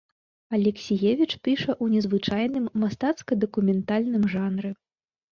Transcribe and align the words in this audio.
Алексіевіч 0.57 1.27
піша 1.47 1.67
ў 1.73 1.85
незвычайным 1.95 2.65
мастацка-дакументальным 2.83 4.25
жанры. 4.33 4.71